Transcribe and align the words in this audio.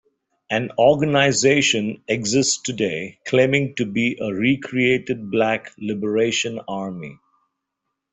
An 0.49 0.71
organization 0.79 2.01
exists 2.07 2.59
today 2.59 3.19
claiming 3.27 3.75
to 3.75 3.85
be 3.85 4.17
a 4.19 4.33
recreated 4.33 5.29
Black 5.29 5.71
Liberation 5.77 6.59
Army. 6.67 7.19